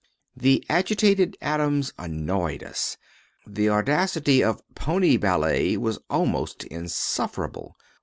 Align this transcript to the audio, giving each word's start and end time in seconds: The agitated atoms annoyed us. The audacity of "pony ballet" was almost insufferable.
The 0.35 0.65
agitated 0.67 1.37
atoms 1.41 1.93
annoyed 1.95 2.63
us. 2.63 2.97
The 3.45 3.69
audacity 3.69 4.43
of 4.43 4.63
"pony 4.73 5.15
ballet" 5.15 5.77
was 5.77 5.99
almost 6.09 6.63
insufferable. 6.63 7.75